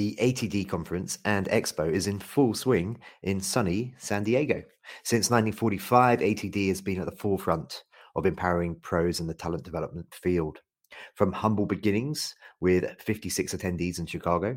The 0.00 0.16
ATD 0.18 0.66
conference 0.66 1.18
and 1.26 1.46
expo 1.50 1.92
is 1.92 2.06
in 2.06 2.20
full 2.20 2.54
swing 2.54 2.96
in 3.22 3.38
sunny 3.38 3.92
San 3.98 4.24
Diego. 4.24 4.62
Since 5.02 5.28
1945, 5.28 6.20
ATD 6.20 6.68
has 6.68 6.80
been 6.80 7.00
at 7.00 7.04
the 7.04 7.18
forefront 7.18 7.84
of 8.16 8.24
empowering 8.24 8.76
pros 8.76 9.20
in 9.20 9.26
the 9.26 9.34
talent 9.34 9.62
development 9.62 10.06
field. 10.14 10.62
From 11.16 11.32
humble 11.32 11.66
beginnings 11.66 12.34
with 12.60 12.98
56 12.98 13.54
attendees 13.54 13.98
in 13.98 14.06
Chicago 14.06 14.56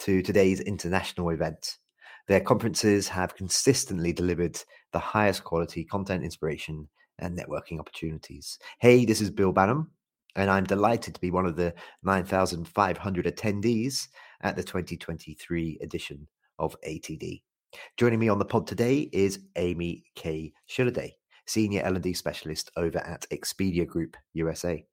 to 0.00 0.22
today's 0.22 0.58
international 0.58 1.30
event, 1.30 1.78
their 2.26 2.40
conferences 2.40 3.06
have 3.06 3.36
consistently 3.36 4.12
delivered 4.12 4.60
the 4.92 4.98
highest 4.98 5.44
quality 5.44 5.84
content, 5.84 6.24
inspiration, 6.24 6.88
and 7.20 7.38
networking 7.38 7.78
opportunities. 7.78 8.58
Hey, 8.80 9.04
this 9.04 9.20
is 9.20 9.30
Bill 9.30 9.52
Banham, 9.54 9.86
and 10.34 10.50
I'm 10.50 10.64
delighted 10.64 11.14
to 11.14 11.20
be 11.20 11.30
one 11.30 11.46
of 11.46 11.54
the 11.54 11.74
9,500 12.02 13.26
attendees 13.26 14.08
at 14.42 14.56
the 14.56 14.62
2023 14.62 15.78
edition 15.82 16.26
of 16.58 16.76
ATD. 16.86 17.42
Joining 17.96 18.18
me 18.18 18.28
on 18.28 18.38
the 18.38 18.44
pod 18.44 18.66
today 18.66 19.08
is 19.12 19.40
Amy 19.56 20.04
K. 20.14 20.52
Shilliday, 20.68 21.12
Senior 21.46 21.82
L&D 21.82 22.14
Specialist 22.14 22.70
over 22.76 22.98
at 22.98 23.26
Expedia 23.30 23.86
Group 23.86 24.16
USA. 24.34 24.84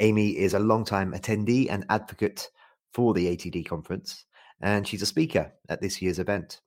Amy 0.00 0.30
is 0.30 0.54
a 0.54 0.58
long-time 0.58 1.12
attendee 1.12 1.70
and 1.70 1.84
advocate 1.88 2.48
for 2.92 3.14
the 3.14 3.36
ATD 3.36 3.66
conference, 3.66 4.24
and 4.60 4.86
she's 4.86 5.02
a 5.02 5.06
speaker 5.06 5.52
at 5.68 5.80
this 5.80 6.00
year's 6.02 6.18
event. 6.18 6.60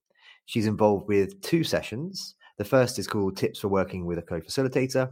She's 0.46 0.68
involved 0.68 1.08
with 1.08 1.42
two 1.42 1.64
sessions. 1.64 2.36
The 2.58 2.66
first 2.66 3.00
is 3.00 3.08
called 3.08 3.38
Tips 3.38 3.60
for 3.60 3.68
Working 3.68 4.06
with 4.06 4.18
a 4.18 4.22
Co-Facilitator, 4.22 5.10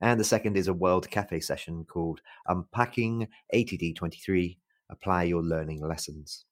and 0.00 0.18
the 0.18 0.24
second 0.24 0.56
is 0.56 0.68
a 0.68 0.74
World 0.74 1.08
Cafe 1.10 1.40
session 1.40 1.84
called 1.84 2.20
Unpacking 2.46 3.28
ATD 3.54 3.96
23 3.96 4.58
Apply 4.90 5.22
Your 5.24 5.42
Learning 5.42 5.80
Lessons. 5.80 6.44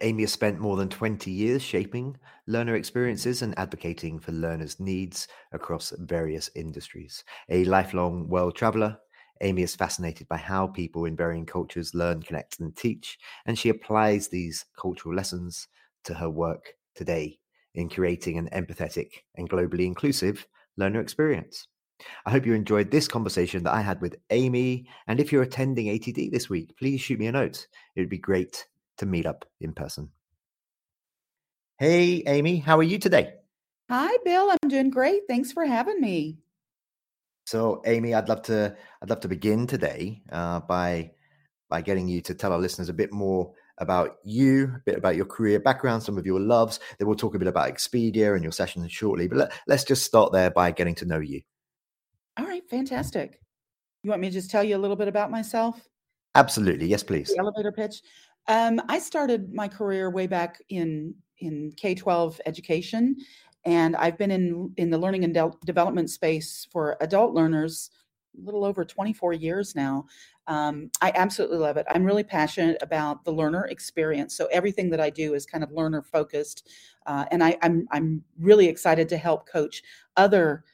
Amy 0.00 0.22
has 0.24 0.32
spent 0.32 0.58
more 0.58 0.76
than 0.76 0.88
20 0.88 1.30
years 1.30 1.62
shaping 1.62 2.16
learner 2.46 2.74
experiences 2.74 3.42
and 3.42 3.56
advocating 3.58 4.18
for 4.18 4.32
learners' 4.32 4.80
needs 4.80 5.28
across 5.52 5.92
various 5.98 6.50
industries. 6.56 7.24
A 7.48 7.64
lifelong 7.64 8.28
world 8.28 8.56
traveler, 8.56 8.98
Amy 9.40 9.62
is 9.62 9.76
fascinated 9.76 10.28
by 10.28 10.36
how 10.36 10.66
people 10.66 11.04
in 11.04 11.16
varying 11.16 11.46
cultures 11.46 11.94
learn, 11.94 12.22
connect, 12.22 12.60
and 12.60 12.76
teach, 12.76 13.18
and 13.46 13.58
she 13.58 13.68
applies 13.68 14.28
these 14.28 14.64
cultural 14.76 15.14
lessons 15.14 15.68
to 16.04 16.14
her 16.14 16.30
work 16.30 16.74
today 16.94 17.38
in 17.74 17.88
creating 17.88 18.38
an 18.38 18.48
empathetic 18.52 19.08
and 19.36 19.48
globally 19.48 19.86
inclusive 19.86 20.46
learner 20.76 21.00
experience. 21.00 21.66
I 22.26 22.30
hope 22.30 22.46
you 22.46 22.54
enjoyed 22.54 22.90
this 22.90 23.08
conversation 23.08 23.62
that 23.64 23.74
I 23.74 23.80
had 23.80 24.00
with 24.00 24.16
Amy. 24.30 24.86
And 25.06 25.20
if 25.20 25.32
you're 25.32 25.42
attending 25.42 25.86
ATD 25.86 26.30
this 26.30 26.50
week, 26.50 26.76
please 26.76 27.00
shoot 27.00 27.18
me 27.18 27.28
a 27.28 27.32
note. 27.32 27.66
It 27.94 28.00
would 28.00 28.08
be 28.08 28.18
great 28.18 28.66
to 28.98 29.06
meet 29.06 29.26
up 29.26 29.44
in 29.60 29.72
person. 29.72 30.10
Hey, 31.78 32.22
Amy, 32.26 32.58
how 32.58 32.78
are 32.78 32.84
you 32.84 32.98
today? 32.98 33.34
Hi, 33.90 34.16
Bill. 34.24 34.50
I'm 34.50 34.68
doing 34.68 34.90
great. 34.90 35.22
Thanks 35.28 35.52
for 35.52 35.64
having 35.64 36.00
me. 36.00 36.38
So, 37.46 37.82
Amy, 37.84 38.14
I'd 38.14 38.28
love 38.28 38.42
to 38.42 38.74
I'd 39.02 39.10
love 39.10 39.20
to 39.20 39.28
begin 39.28 39.66
today 39.66 40.22
uh, 40.32 40.60
by 40.60 41.10
by 41.68 41.82
getting 41.82 42.08
you 42.08 42.20
to 42.22 42.34
tell 42.34 42.52
our 42.52 42.58
listeners 42.58 42.88
a 42.88 42.94
bit 42.94 43.12
more 43.12 43.52
about 43.78 44.18
you, 44.24 44.72
a 44.76 44.80
bit 44.86 44.96
about 44.96 45.16
your 45.16 45.26
career 45.26 45.58
background, 45.58 46.02
some 46.02 46.16
of 46.16 46.24
your 46.24 46.40
loves. 46.40 46.78
Then 46.98 47.08
we'll 47.08 47.16
talk 47.16 47.34
a 47.34 47.38
bit 47.38 47.48
about 47.48 47.68
Expedia 47.68 48.34
and 48.34 48.42
your 48.42 48.52
session 48.52 48.86
shortly. 48.88 49.26
But 49.26 49.38
let, 49.38 49.52
let's 49.66 49.84
just 49.84 50.04
start 50.04 50.32
there 50.32 50.50
by 50.50 50.70
getting 50.70 50.94
to 50.96 51.04
know 51.04 51.18
you. 51.18 51.42
All 52.38 52.46
right, 52.46 52.62
fantastic. 52.70 53.40
You 54.02 54.10
want 54.10 54.22
me 54.22 54.28
to 54.28 54.34
just 54.34 54.50
tell 54.50 54.64
you 54.64 54.76
a 54.76 54.78
little 54.78 54.96
bit 54.96 55.08
about 55.08 55.30
myself? 55.30 55.88
Absolutely, 56.34 56.86
yes, 56.86 57.02
please. 57.02 57.28
The 57.28 57.38
elevator 57.38 57.72
pitch. 57.72 58.02
Um, 58.48 58.80
I 58.88 58.98
started 58.98 59.52
my 59.54 59.68
career 59.68 60.10
way 60.10 60.26
back 60.26 60.62
in 60.68 61.14
in 61.38 61.72
K 61.76 61.94
twelve 61.94 62.40
education, 62.46 63.16
and 63.64 63.96
I've 63.96 64.18
been 64.18 64.30
in 64.30 64.72
in 64.76 64.90
the 64.90 64.98
learning 64.98 65.24
and 65.24 65.34
de- 65.34 65.52
development 65.64 66.10
space 66.10 66.66
for 66.70 66.96
adult 67.00 67.34
learners 67.34 67.90
a 68.36 68.44
little 68.44 68.64
over 68.64 68.84
24 68.84 69.32
years 69.32 69.76
now. 69.76 70.04
Um, 70.48 70.90
I 71.00 71.12
absolutely 71.14 71.58
love 71.58 71.76
it. 71.76 71.86
I'm 71.88 72.04
really 72.04 72.24
passionate 72.24 72.76
about 72.82 73.24
the 73.24 73.30
learner 73.32 73.66
experience. 73.66 74.36
So 74.36 74.46
everything 74.46 74.90
that 74.90 75.00
I 75.00 75.08
do 75.08 75.34
is 75.34 75.46
kind 75.46 75.62
of 75.62 75.70
learner 75.70 76.02
focused, 76.02 76.68
uh, 77.06 77.24
and 77.30 77.42
I, 77.42 77.56
I'm 77.62 77.86
I'm 77.92 78.22
really 78.38 78.66
excited 78.66 79.08
to 79.10 79.16
help 79.16 79.48
coach 79.48 79.82
other 80.16 80.64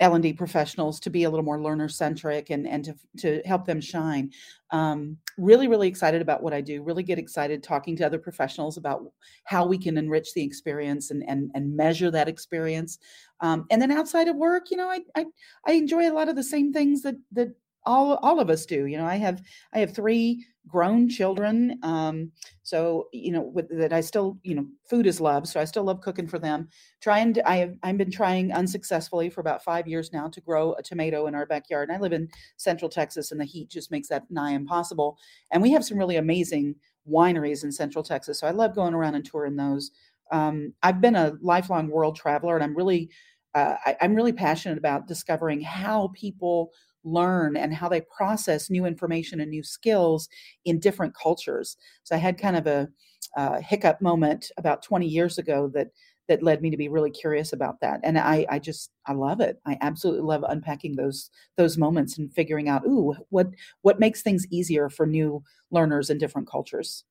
L&D 0.00 0.32
professionals 0.34 1.00
to 1.00 1.10
be 1.10 1.24
a 1.24 1.30
little 1.30 1.44
more 1.44 1.60
learner 1.60 1.88
centric 1.88 2.50
and, 2.50 2.66
and 2.68 2.84
to, 2.84 2.94
to 3.18 3.42
help 3.46 3.64
them 3.64 3.80
shine. 3.80 4.30
Um, 4.70 5.16
really, 5.36 5.68
really 5.68 5.88
excited 5.88 6.22
about 6.22 6.42
what 6.42 6.52
I 6.52 6.60
do. 6.60 6.82
Really 6.82 7.02
get 7.02 7.18
excited 7.18 7.62
talking 7.62 7.96
to 7.96 8.06
other 8.06 8.18
professionals 8.18 8.76
about 8.76 9.02
how 9.44 9.66
we 9.66 9.78
can 9.78 9.98
enrich 9.98 10.34
the 10.34 10.42
experience 10.42 11.10
and, 11.10 11.24
and, 11.28 11.50
and 11.54 11.76
measure 11.76 12.10
that 12.10 12.28
experience. 12.28 12.98
Um, 13.40 13.66
and 13.70 13.80
then 13.80 13.90
outside 13.90 14.28
of 14.28 14.36
work, 14.36 14.70
you 14.70 14.76
know, 14.76 14.88
I, 14.88 15.00
I, 15.16 15.26
I 15.66 15.72
enjoy 15.72 16.10
a 16.10 16.14
lot 16.14 16.28
of 16.28 16.36
the 16.36 16.44
same 16.44 16.72
things 16.72 17.02
that, 17.02 17.16
that 17.32 17.54
all, 17.84 18.16
all 18.16 18.40
of 18.40 18.50
us 18.50 18.66
do. 18.66 18.86
You 18.86 18.98
know, 18.98 19.06
I 19.06 19.16
have, 19.16 19.42
I 19.72 19.78
have 19.78 19.94
three 19.94 20.44
grown 20.68 21.08
children. 21.08 21.78
Um, 21.82 22.32
so 22.62 23.08
you 23.12 23.32
know 23.32 23.42
with, 23.42 23.68
that 23.76 23.92
I 23.92 24.00
still 24.00 24.38
you 24.42 24.54
know 24.54 24.66
food 24.88 25.06
is 25.06 25.20
love, 25.20 25.48
so 25.48 25.60
I 25.60 25.64
still 25.64 25.84
love 25.84 26.00
cooking 26.00 26.28
for 26.28 26.38
them. 26.38 26.68
Trying 27.00 27.36
I 27.44 27.56
have 27.56 27.74
I've 27.82 27.98
been 27.98 28.10
trying 28.10 28.52
unsuccessfully 28.52 29.30
for 29.30 29.40
about 29.40 29.64
five 29.64 29.88
years 29.88 30.12
now 30.12 30.28
to 30.28 30.40
grow 30.40 30.74
a 30.74 30.82
tomato 30.82 31.26
in 31.26 31.34
our 31.34 31.46
backyard. 31.46 31.88
And 31.88 31.96
I 31.96 32.00
live 32.00 32.12
in 32.12 32.28
Central 32.56 32.88
Texas, 32.88 33.32
and 33.32 33.40
the 33.40 33.44
heat 33.44 33.70
just 33.70 33.90
makes 33.90 34.08
that 34.08 34.30
nigh 34.30 34.52
impossible. 34.52 35.18
And 35.50 35.62
we 35.62 35.72
have 35.72 35.84
some 35.84 35.98
really 35.98 36.16
amazing 36.16 36.76
wineries 37.10 37.64
in 37.64 37.72
Central 37.72 38.04
Texas, 38.04 38.38
so 38.38 38.46
I 38.46 38.50
love 38.52 38.74
going 38.74 38.94
around 38.94 39.14
and 39.14 39.24
touring 39.24 39.56
those. 39.56 39.90
Um, 40.30 40.74
I've 40.82 41.00
been 41.00 41.16
a 41.16 41.38
lifelong 41.40 41.88
world 41.88 42.16
traveler, 42.16 42.54
and 42.54 42.62
I'm 42.62 42.76
really 42.76 43.10
uh, 43.54 43.76
I, 43.84 43.96
I'm 44.02 44.14
really 44.14 44.32
passionate 44.32 44.78
about 44.78 45.06
discovering 45.06 45.60
how 45.60 46.12
people 46.14 46.72
learn 47.04 47.56
and 47.56 47.74
how 47.74 47.88
they 47.88 48.00
process 48.00 48.70
new 48.70 48.84
information 48.84 49.40
and 49.40 49.50
new 49.50 49.62
skills 49.62 50.28
in 50.64 50.78
different 50.78 51.14
cultures. 51.14 51.76
So 52.04 52.14
I 52.14 52.18
had 52.18 52.38
kind 52.38 52.56
of 52.56 52.66
a 52.66 52.88
uh, 53.36 53.60
hiccup 53.60 54.00
moment 54.00 54.50
about 54.56 54.82
20 54.82 55.06
years 55.06 55.38
ago 55.38 55.70
that 55.74 55.88
that 56.28 56.42
led 56.42 56.60
me 56.60 56.70
to 56.70 56.76
be 56.76 56.88
really 56.88 57.10
curious 57.10 57.54
about 57.54 57.80
that. 57.80 58.00
And 58.04 58.18
i 58.18 58.46
i 58.50 58.58
just 58.58 58.90
i 59.06 59.12
love 59.12 59.40
it. 59.40 59.58
I 59.66 59.78
absolutely 59.80 60.22
love 60.22 60.44
unpacking 60.48 60.96
those 60.96 61.30
those 61.56 61.78
moments 61.78 62.18
and 62.18 62.32
figuring 62.32 62.68
out 62.68 62.86
ooh 62.86 63.14
what 63.30 63.48
what 63.82 64.00
makes 64.00 64.22
things 64.22 64.46
easier 64.50 64.88
for 64.88 65.06
new 65.06 65.42
learners 65.70 66.10
in 66.10 66.18
different 66.18 66.48
cultures. 66.48 67.04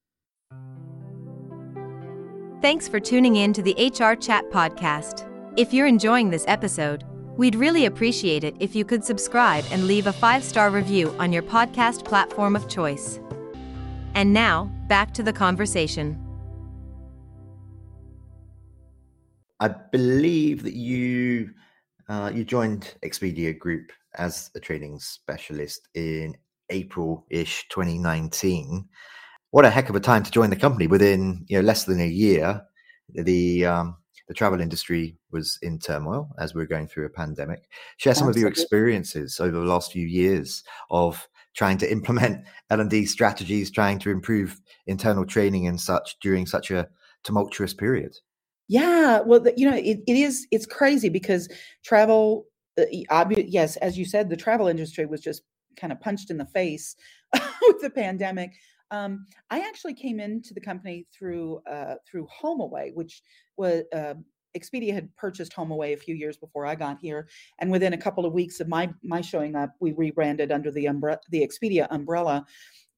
Thanks 2.62 2.88
for 2.88 3.00
tuning 3.00 3.36
in 3.36 3.54
to 3.54 3.62
the 3.62 3.74
hr 3.74 4.16
chat 4.16 4.50
podcast. 4.52 5.28
If 5.58 5.74
you're 5.74 5.88
enjoying 5.88 6.30
this 6.30 6.46
episode 6.48 7.04
We'd 7.38 7.56
really 7.56 7.86
appreciate 7.86 8.44
it 8.44 8.56
if 8.60 8.76
you 8.76 8.84
could 8.84 9.06
subscribe 9.06 9.64
and 9.70 9.86
leave 9.86 10.08
a 10.08 10.14
five 10.14 10.44
star 10.44 10.72
review 10.72 11.16
on 11.20 11.32
your 11.32 11.44
podcast 11.44 12.04
platform 12.04 12.56
of 12.56 12.68
choice. 12.68 13.20
And 14.16 14.34
now, 14.34 14.72
back 14.88 15.14
to 15.14 15.24
the 15.24 15.32
conversation. 15.32 16.20
I 19.60 19.68
believe 19.68 20.64
that 20.64 20.74
you 20.74 21.52
uh, 22.10 22.32
you 22.34 22.44
joined 22.44 22.96
Expedia 23.06 23.58
Group 23.58 23.92
as 24.16 24.50
a 24.56 24.60
training 24.60 25.00
specialist 25.00 25.88
in 25.94 26.36
April-ish 26.70 27.68
2019. 27.70 28.88
What 29.52 29.66
a 29.66 29.70
heck 29.70 29.90
of 29.90 29.96
a 29.96 30.00
time 30.00 30.24
to 30.24 30.32
join 30.32 30.50
the 30.50 30.56
company! 30.56 30.88
Within 30.88 31.46
you 31.48 31.58
know 31.58 31.64
less 31.64 31.84
than 31.84 32.00
a 32.00 32.08
year, 32.08 32.64
the 33.14 33.66
um, 33.66 33.98
the 34.28 34.34
travel 34.34 34.60
industry 34.60 35.18
was 35.32 35.58
in 35.62 35.80
turmoil 35.80 36.30
as 36.38 36.54
we 36.54 36.62
are 36.62 36.68
going 36.68 36.88
through 36.88 37.06
a 37.06 37.10
pandemic. 37.10 37.70
Share 37.98 38.14
some 38.14 38.28
Absolutely. 38.28 38.40
of 38.40 38.42
your 38.42 38.50
experiences 38.50 39.40
over 39.40 39.58
the 39.58 39.66
last 39.66 39.92
few 39.92 40.06
years 40.06 40.64
of 40.92 41.28
trying 41.56 41.78
to 41.80 41.92
implement 41.92 42.46
L&D 42.70 43.06
strategies, 43.06 43.72
trying 43.72 44.00
to 44.00 44.12
improve 44.12 44.60
internal 44.86 45.26
training 45.26 45.68
and 45.68 45.80
such 45.80 46.18
during 46.22 46.46
such 46.46 46.72
a 46.72 46.88
tumultuous 47.24 47.74
period. 47.74 48.16
Yeah, 48.68 49.22
well, 49.22 49.40
the, 49.40 49.54
you 49.56 49.70
know, 49.70 49.78
it, 49.78 50.00
it 50.08 50.18
is 50.18 50.46
it's 50.52 50.66
crazy 50.66 51.08
because 51.08 51.48
travel, 51.86 52.48
uh, 52.78 52.84
yes, 52.92 53.78
as 53.78 53.98
you 53.98 54.04
said, 54.04 54.30
the 54.30 54.36
travel 54.36 54.68
industry 54.68 55.06
was 55.06 55.22
just 55.22 55.42
kind 55.78 55.94
of 55.94 56.02
punched 56.02 56.30
in 56.30 56.38
the 56.38 56.46
face 56.46 56.96
with 57.34 57.82
the 57.82 57.90
pandemic. 57.90 58.52
Um, 58.92 59.26
I 59.50 59.60
actually 59.60 59.94
came 59.94 60.20
into 60.20 60.54
the 60.54 60.62
company 60.62 61.06
through 61.18 61.62
uh, 61.70 61.96
through 62.10 62.28
HomeAway, 62.42 62.94
which 62.94 63.22
was 63.58 63.84
uh, 63.94 64.16
Expedia 64.58 64.94
had 64.94 65.14
purchased 65.16 65.54
HomeAway 65.54 65.94
a 65.94 65.98
few 65.98 66.16
years 66.16 66.38
before 66.38 66.66
I 66.66 66.76
got 66.76 66.98
here, 67.00 67.28
and 67.60 67.72
within 67.72 67.94
a 67.94 67.98
couple 67.98 68.26
of 68.26 68.34
weeks 68.34 68.60
of 68.60 68.68
my 68.68 68.90
my 69.04 69.22
showing 69.22 69.56
up, 69.56 69.74
we 69.80 69.94
rebranded 69.94 70.52
under 70.52 70.72
the 70.72 70.86
umbrella, 70.86 71.20
the 71.30 71.46
Expedia 71.46 71.88
umbrella, 71.92 72.46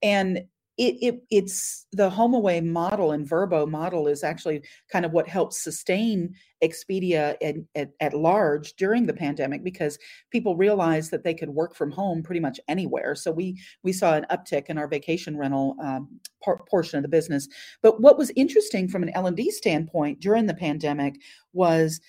and 0.02 0.42
it, 0.80 0.96
it, 1.02 1.22
it's 1.30 1.86
the 1.92 2.08
HomeAway 2.08 2.64
model 2.64 3.12
and 3.12 3.28
Vrbo 3.28 3.68
model 3.68 4.08
is 4.08 4.24
actually 4.24 4.62
kind 4.90 5.04
of 5.04 5.12
what 5.12 5.28
helps 5.28 5.62
sustain 5.62 6.34
Expedia 6.64 7.36
at, 7.42 7.56
at, 7.74 7.90
at, 8.00 8.14
large 8.14 8.72
during 8.76 9.04
the 9.04 9.12
pandemic 9.12 9.62
because 9.62 9.98
people 10.30 10.56
realized 10.56 11.10
that 11.10 11.22
they 11.22 11.34
could 11.34 11.50
work 11.50 11.74
from 11.74 11.90
home 11.90 12.22
pretty 12.22 12.40
much 12.40 12.58
anywhere. 12.66 13.14
So 13.14 13.30
we 13.30 13.60
we 13.82 13.92
saw 13.92 14.14
an 14.14 14.24
uptick 14.30 14.66
in 14.68 14.78
our 14.78 14.88
vacation 14.88 15.36
rental 15.36 15.76
um, 15.82 16.08
por- 16.42 16.64
portion 16.70 16.96
of 16.96 17.02
the 17.02 17.08
business. 17.10 17.46
But 17.82 18.00
what 18.00 18.16
was 18.16 18.32
interesting 18.34 18.88
from 18.88 19.02
an 19.02 19.10
L 19.10 19.26
and 19.26 19.36
D 19.36 19.50
standpoint 19.50 20.20
during 20.20 20.46
the 20.46 20.54
pandemic 20.54 21.16
was 21.52 22.00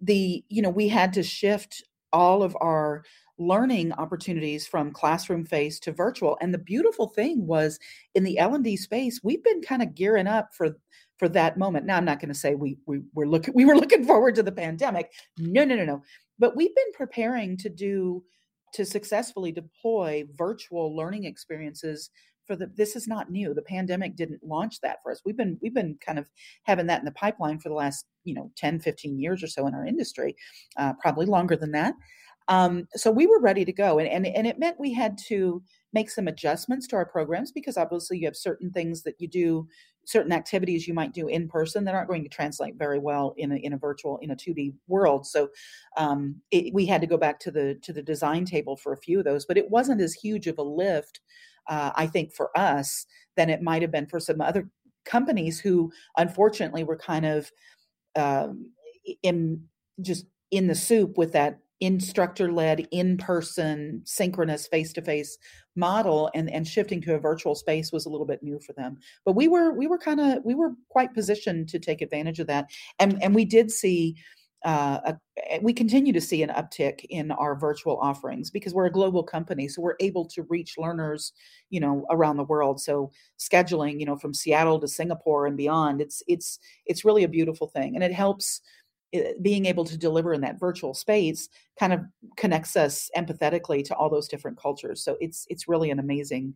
the 0.00 0.44
you 0.48 0.62
know 0.62 0.70
we 0.70 0.86
had 0.86 1.12
to 1.14 1.24
shift 1.24 1.82
all 2.12 2.44
of 2.44 2.56
our 2.60 3.02
learning 3.40 3.90
opportunities 3.94 4.66
from 4.66 4.92
classroom 4.92 5.46
face 5.46 5.80
to 5.80 5.92
virtual. 5.92 6.36
And 6.42 6.52
the 6.52 6.58
beautiful 6.58 7.08
thing 7.08 7.46
was 7.46 7.78
in 8.14 8.22
the 8.22 8.38
l&d 8.38 8.76
space 8.76 9.20
we've 9.24 9.42
been 9.42 9.62
kind 9.62 9.82
of 9.82 9.94
gearing 9.94 10.26
up 10.26 10.54
for 10.54 10.76
for 11.18 11.28
that 11.30 11.56
moment. 11.58 11.86
Now 11.86 11.96
i'm 11.96 12.04
not 12.04 12.20
going 12.20 12.28
to 12.28 12.38
say 12.38 12.54
we, 12.54 12.76
we 12.86 13.00
were 13.14 13.26
looking 13.26 13.54
we 13.56 13.64
were 13.64 13.76
looking 13.76 14.04
forward 14.04 14.34
to 14.36 14.42
the 14.42 14.52
pandemic. 14.52 15.10
No 15.38 15.64
no 15.64 15.74
no 15.74 15.84
no. 15.84 16.02
But 16.38 16.54
we've 16.54 16.74
been 16.74 16.92
preparing 16.92 17.56
to 17.58 17.70
do 17.70 18.22
to 18.74 18.84
successfully 18.84 19.50
deploy 19.50 20.24
virtual 20.36 20.94
learning 20.94 21.24
experiences 21.24 22.10
for 22.46 22.56
the 22.56 22.70
this 22.76 22.94
is 22.94 23.08
not 23.08 23.30
new. 23.30 23.54
The 23.54 23.62
pandemic 23.62 24.16
didn't 24.16 24.44
launch 24.44 24.80
that 24.82 24.98
for 25.02 25.12
us. 25.12 25.22
We've 25.24 25.36
been 25.36 25.58
we've 25.62 25.74
been 25.74 25.96
kind 26.04 26.18
of 26.18 26.28
having 26.64 26.86
that 26.88 26.98
in 26.98 27.06
the 27.06 27.12
pipeline 27.12 27.58
for 27.58 27.70
the 27.70 27.74
last 27.74 28.04
you 28.24 28.34
know 28.34 28.50
10 28.56 28.80
15 28.80 29.18
years 29.18 29.42
or 29.42 29.46
so 29.46 29.66
in 29.66 29.74
our 29.74 29.86
industry 29.86 30.36
uh, 30.76 30.92
probably 31.00 31.24
longer 31.24 31.56
than 31.56 31.72
that 31.72 31.94
um, 32.48 32.88
so 32.94 33.10
we 33.10 33.26
were 33.26 33.40
ready 33.40 33.64
to 33.64 33.72
go, 33.72 33.98
and, 33.98 34.08
and 34.08 34.26
and 34.26 34.46
it 34.46 34.58
meant 34.58 34.80
we 34.80 34.92
had 34.92 35.16
to 35.28 35.62
make 35.92 36.10
some 36.10 36.28
adjustments 36.28 36.86
to 36.88 36.96
our 36.96 37.06
programs 37.06 37.52
because 37.52 37.76
obviously 37.76 38.18
you 38.18 38.26
have 38.26 38.36
certain 38.36 38.70
things 38.70 39.02
that 39.02 39.20
you 39.20 39.28
do, 39.28 39.68
certain 40.04 40.32
activities 40.32 40.86
you 40.86 40.94
might 40.94 41.12
do 41.12 41.28
in 41.28 41.48
person 41.48 41.84
that 41.84 41.94
aren't 41.94 42.08
going 42.08 42.22
to 42.22 42.28
translate 42.28 42.76
very 42.76 42.98
well 42.98 43.34
in 43.36 43.52
a 43.52 43.56
in 43.56 43.72
a 43.72 43.78
virtual 43.78 44.18
in 44.18 44.30
a 44.30 44.36
two 44.36 44.54
D 44.54 44.72
world. 44.88 45.26
So 45.26 45.48
um, 45.96 46.36
it, 46.50 46.74
we 46.74 46.86
had 46.86 47.00
to 47.00 47.06
go 47.06 47.16
back 47.16 47.38
to 47.40 47.50
the 47.50 47.76
to 47.82 47.92
the 47.92 48.02
design 48.02 48.44
table 48.44 48.76
for 48.76 48.92
a 48.92 48.98
few 48.98 49.18
of 49.18 49.24
those, 49.24 49.46
but 49.46 49.58
it 49.58 49.70
wasn't 49.70 50.00
as 50.00 50.14
huge 50.14 50.46
of 50.46 50.58
a 50.58 50.62
lift, 50.62 51.20
uh, 51.68 51.92
I 51.94 52.06
think, 52.06 52.32
for 52.32 52.56
us 52.58 53.06
than 53.36 53.50
it 53.50 53.62
might 53.62 53.82
have 53.82 53.92
been 53.92 54.06
for 54.06 54.20
some 54.20 54.40
other 54.40 54.68
companies 55.04 55.60
who 55.60 55.92
unfortunately 56.16 56.84
were 56.84 56.96
kind 56.96 57.26
of 57.26 57.50
um, 58.16 58.70
in 59.22 59.62
just 60.00 60.26
in 60.50 60.66
the 60.66 60.74
soup 60.74 61.16
with 61.16 61.32
that 61.32 61.58
instructor 61.80 62.52
led 62.52 62.86
in 62.90 63.16
person 63.16 64.02
synchronous 64.04 64.66
face 64.66 64.92
to 64.92 65.02
face 65.02 65.38
model 65.76 66.30
and 66.34 66.50
and 66.50 66.66
shifting 66.66 67.00
to 67.00 67.14
a 67.14 67.18
virtual 67.18 67.54
space 67.54 67.90
was 67.90 68.06
a 68.06 68.08
little 68.08 68.26
bit 68.26 68.42
new 68.42 68.58
for 68.60 68.72
them. 68.74 68.98
But 69.24 69.34
we 69.34 69.48
were 69.48 69.72
we 69.72 69.86
were 69.86 69.98
kind 69.98 70.20
of 70.20 70.44
we 70.44 70.54
were 70.54 70.72
quite 70.88 71.14
positioned 71.14 71.68
to 71.70 71.78
take 71.78 72.02
advantage 72.02 72.38
of 72.38 72.46
that. 72.48 72.66
And 72.98 73.22
and 73.22 73.34
we 73.34 73.44
did 73.44 73.70
see 73.70 74.16
uh, 74.62 75.00
a, 75.06 75.18
eh, 75.48 75.58
we 75.62 75.72
continue 75.72 76.12
to 76.12 76.20
see 76.20 76.42
an 76.42 76.50
uptick 76.50 77.06
in 77.08 77.30
our 77.30 77.56
virtual 77.56 77.96
offerings 77.98 78.50
because 78.50 78.74
we're 78.74 78.84
a 78.84 78.92
global 78.92 79.22
company 79.22 79.66
so 79.66 79.80
we're 79.80 79.96
able 80.00 80.26
to 80.26 80.42
reach 80.50 80.76
learners 80.76 81.32
you 81.70 81.80
know 81.80 82.04
around 82.10 82.36
the 82.36 82.44
world. 82.44 82.80
So 82.80 83.10
scheduling 83.38 83.98
you 83.98 84.06
know 84.06 84.16
from 84.16 84.34
seattle 84.34 84.78
to 84.80 84.88
singapore 84.88 85.46
and 85.46 85.56
beyond 85.56 86.02
it's 86.02 86.22
it's 86.28 86.58
it's 86.84 87.06
really 87.06 87.24
a 87.24 87.28
beautiful 87.28 87.68
thing. 87.68 87.94
And 87.94 88.04
it 88.04 88.12
helps 88.12 88.60
being 89.42 89.66
able 89.66 89.84
to 89.84 89.98
deliver 89.98 90.32
in 90.32 90.40
that 90.42 90.58
virtual 90.58 90.94
space 90.94 91.48
kind 91.78 91.92
of 91.92 92.00
connects 92.36 92.76
us 92.76 93.10
empathetically 93.16 93.84
to 93.84 93.94
all 93.94 94.08
those 94.08 94.28
different 94.28 94.58
cultures. 94.58 95.02
So 95.02 95.16
it's 95.20 95.46
it's 95.50 95.68
really 95.68 95.90
an 95.90 95.98
amazing 95.98 96.54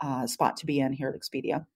uh, 0.00 0.26
spot 0.26 0.56
to 0.58 0.66
be 0.66 0.80
in 0.80 0.92
here 0.92 1.08
at 1.08 1.20
Expedia. 1.20 1.66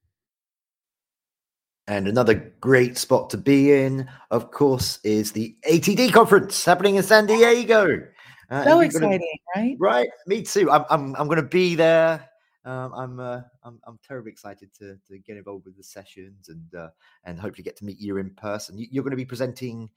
And 1.86 2.06
another 2.06 2.52
great 2.60 2.96
spot 2.96 3.30
to 3.30 3.36
be 3.36 3.72
in, 3.72 4.08
of 4.30 4.52
course, 4.52 5.00
is 5.02 5.32
the 5.32 5.56
ATD 5.68 6.12
conference 6.12 6.64
happening 6.64 6.94
in 6.94 7.02
San 7.02 7.26
Diego. 7.26 8.06
Uh, 8.48 8.64
so 8.64 8.80
exciting, 8.80 9.10
gonna, 9.10 9.24
right? 9.56 9.76
Right, 9.78 10.08
me 10.26 10.42
too. 10.42 10.70
I'm 10.70 10.84
I'm, 10.90 11.16
I'm 11.16 11.26
going 11.26 11.42
to 11.42 11.48
be 11.48 11.74
there. 11.74 12.28
Um, 12.64 12.92
I'm, 12.94 13.20
uh, 13.20 13.40
I'm 13.64 13.80
I'm 13.86 13.98
terribly 14.06 14.30
excited 14.30 14.70
to 14.78 14.96
to 15.08 15.18
get 15.18 15.36
involved 15.36 15.64
with 15.66 15.76
the 15.76 15.82
sessions 15.82 16.48
and 16.48 16.74
uh, 16.74 16.88
and 17.24 17.40
hopefully 17.40 17.64
get 17.64 17.76
to 17.78 17.84
meet 17.84 17.98
you 17.98 18.18
in 18.18 18.30
person. 18.30 18.76
You, 18.78 19.00
are 19.00 19.04
going 19.04 19.12
to 19.12 19.16
be 19.16 19.24
presenting 19.24 19.88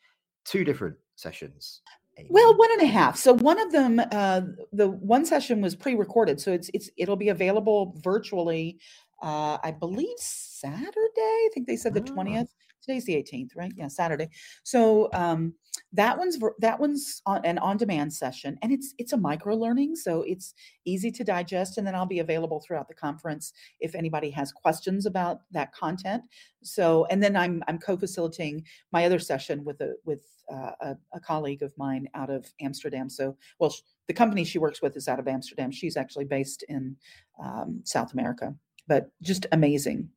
two 0.45 0.63
different 0.63 0.95
sessions. 1.15 1.81
Well, 2.29 2.55
one 2.55 2.71
and 2.73 2.81
a 2.81 2.85
half. 2.85 3.17
So 3.17 3.33
one 3.33 3.59
of 3.59 3.71
them, 3.71 3.99
uh, 4.11 4.41
the 4.71 4.89
one 4.89 5.25
session 5.25 5.61
was 5.61 5.75
pre-recorded, 5.75 6.39
so 6.39 6.51
it's 6.51 6.69
it's 6.73 6.89
it'll 6.97 7.15
be 7.15 7.29
available 7.29 7.99
virtually. 8.03 8.77
Uh, 9.21 9.57
I 9.63 9.71
believe 9.71 10.17
Saturday. 10.19 10.91
I 11.17 11.49
think 11.53 11.65
they 11.65 11.75
said 11.75 11.93
the 11.93 12.01
ah. 12.01 12.13
twentieth. 12.13 12.53
Today's 12.83 13.05
the 13.05 13.15
eighteenth, 13.15 13.55
right? 13.55 13.71
Yeah, 13.75 13.87
Saturday. 13.87 14.29
So 14.63 15.09
um, 15.13 15.55
that 15.93 16.17
one's 16.17 16.37
that 16.59 16.79
one's 16.79 17.21
on 17.25 17.45
an 17.45 17.57
on-demand 17.59 18.11
session 18.11 18.57
and 18.61 18.71
it's 18.71 18.93
it's 18.97 19.13
a 19.13 19.17
micro 19.17 19.55
learning 19.55 19.95
so 19.95 20.23
it's 20.23 20.53
easy 20.85 21.11
to 21.11 21.23
digest 21.23 21.77
and 21.77 21.85
then 21.85 21.95
i'll 21.95 22.05
be 22.05 22.19
available 22.19 22.59
throughout 22.59 22.87
the 22.87 22.93
conference 22.93 23.53
if 23.79 23.95
anybody 23.95 24.29
has 24.29 24.51
questions 24.51 25.05
about 25.05 25.41
that 25.51 25.71
content 25.73 26.23
so 26.63 27.05
and 27.09 27.21
then 27.21 27.35
i'm 27.35 27.63
i'm 27.67 27.77
co-facilitating 27.77 28.63
my 28.91 29.05
other 29.05 29.19
session 29.19 29.63
with 29.63 29.79
a 29.81 29.93
with 30.03 30.25
uh, 30.51 30.71
a, 30.81 30.95
a, 31.13 31.19
colleague 31.19 31.61
of 31.61 31.73
mine 31.77 32.07
out 32.15 32.29
of 32.29 32.51
amsterdam. 32.61 33.09
So 33.09 33.35
well 33.59 33.73
the 34.07 34.13
company 34.13 34.43
she 34.43 34.59
works 34.59 34.81
with 34.81 34.97
is 34.97 35.07
out 35.07 35.19
of 35.19 35.27
amsterdam. 35.27 35.71
She's 35.71 35.97
actually 35.97 36.25
based 36.25 36.63
in 36.67 36.95
um, 37.41 37.81
south 37.83 38.13
america 38.13 38.55
but 38.87 39.09
just 39.21 39.45
amazing. 39.51 40.09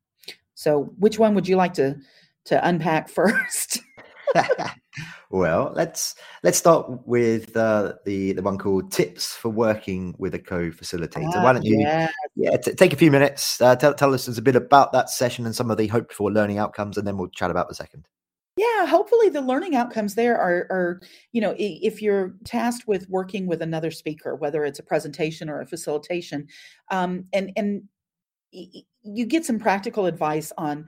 So 0.55 0.95
which 0.99 1.19
one 1.19 1.35
would 1.35 1.49
you 1.49 1.57
like 1.57 1.75
to 1.75 1.97
to 2.47 2.69
unpack 2.69 3.09
first? 3.21 3.81
Well, 5.29 5.73
let's 5.75 6.15
let's 6.43 6.57
start 6.57 7.07
with 7.07 7.57
uh, 7.57 7.95
the 8.05 8.33
the 8.33 8.43
one 8.43 8.59
called 8.59 8.93
"Tips 8.93 9.35
for 9.35 9.49
Working 9.49 10.15
with 10.19 10.35
a 10.35 10.39
Co-Facilitator." 10.39 11.33
Ah, 11.35 11.43
Why 11.43 11.53
don't 11.53 11.65
you, 11.65 11.81
yeah, 11.81 12.09
yeah 12.37 12.57
t- 12.57 12.75
take 12.75 12.93
a 12.93 12.97
few 12.97 13.11
minutes, 13.11 13.61
uh, 13.61 13.75
tell 13.77 13.93
tell 13.93 14.15
us 14.15 14.29
a 14.29 14.41
bit 14.41 14.57
about 14.57 14.93
that 14.93 15.11
session 15.11 15.45
and 15.45 15.55
some 15.55 15.71
of 15.71 15.79
the 15.79 15.89
hoped 15.89 16.13
for 16.13 16.31
learning 16.31 16.59
outcomes, 16.59 16.97
and 16.97 17.07
then 17.07 17.19
we'll 17.19 17.29
chat 17.29 17.51
about 17.51 17.69
the 17.69 17.75
second. 17.75 18.07
Yeah, 18.57 18.87
hopefully 18.87 19.29
the 19.29 19.43
learning 19.43 19.77
outcomes 19.77 20.15
there 20.15 20.39
are, 20.39 20.67
are, 20.71 21.01
you 21.33 21.43
know, 21.43 21.55
if 21.59 22.01
you're 22.01 22.35
tasked 22.45 22.89
with 22.89 23.07
working 23.11 23.47
with 23.47 23.61
another 23.61 23.91
speaker, 23.91 24.35
whether 24.35 24.65
it's 24.65 24.79
a 24.79 24.83
presentation 24.83 25.51
or 25.51 25.61
a 25.61 25.67
facilitation, 25.67 26.49
um, 26.91 27.27
and 27.35 27.53
and 27.57 27.83
you 28.53 29.27
get 29.27 29.45
some 29.45 29.59
practical 29.59 30.07
advice 30.07 30.53
on 30.57 30.87